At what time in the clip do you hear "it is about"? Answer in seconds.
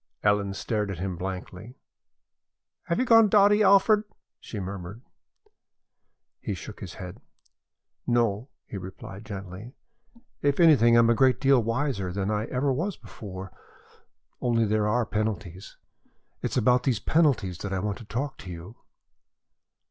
16.41-16.81